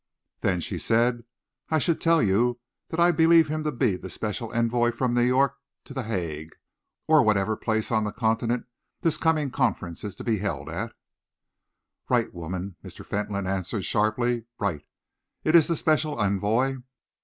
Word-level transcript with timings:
"Then," 0.39 0.61
she 0.61 0.79
said, 0.79 1.25
"I 1.69 1.77
should 1.77 2.01
tell 2.01 2.23
you 2.23 2.59
that 2.89 2.99
I 2.99 3.11
believe 3.11 3.49
him 3.49 3.61
to 3.65 3.71
be 3.71 3.97
the 3.97 4.09
special 4.09 4.51
envoy 4.51 4.89
from 4.91 5.13
New 5.13 5.21
York 5.21 5.57
to 5.83 5.93
The 5.93 6.01
Hague, 6.01 6.55
or 7.07 7.21
whatever 7.21 7.55
place 7.55 7.91
on 7.91 8.03
the 8.03 8.11
Continent 8.11 8.65
this 9.01 9.15
coming 9.15 9.51
conference 9.51 10.03
is 10.03 10.15
to 10.15 10.23
be 10.23 10.39
held 10.39 10.69
at." 10.71 10.93
"Right, 12.09 12.33
woman!" 12.33 12.77
Mr. 12.83 13.05
Fentolin 13.05 13.45
answered 13.45 13.85
sharply. 13.85 14.45
"Right! 14.59 14.81
It 15.43 15.53
is 15.53 15.67
the 15.67 15.75
special 15.75 16.17
envoy. 16.17 16.77